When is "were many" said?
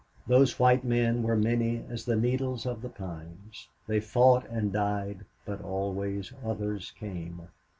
1.21-1.85